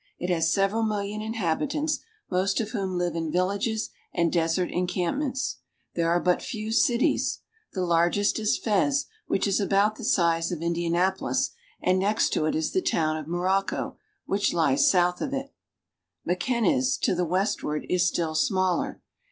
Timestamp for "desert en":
4.33-4.87